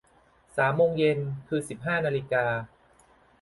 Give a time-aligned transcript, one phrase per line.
[0.55, 2.45] สามโมงเย็น คือสิบห้านาฬิกา